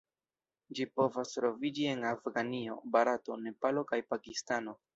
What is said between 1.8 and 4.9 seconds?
en Afganio, Barato, Nepalo kaj Pakistano.